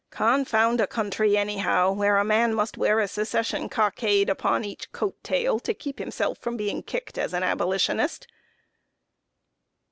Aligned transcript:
Confound 0.09 0.81
a 0.81 0.87
country, 0.87 1.37
anyhow, 1.37 1.91
where 1.91 2.17
a 2.17 2.25
man 2.25 2.55
must 2.55 2.75
wear 2.75 2.99
a 2.99 3.07
Secession 3.07 3.69
cockade 3.69 4.31
upon 4.31 4.65
each 4.65 4.91
coat 4.91 5.15
tail 5.21 5.59
to 5.59 5.75
keep 5.75 5.99
himself 5.99 6.39
from 6.39 6.57
being 6.57 6.81
kicked 6.81 7.19
as 7.19 7.35
an 7.35 7.43
Abolitionist!" 7.43 8.25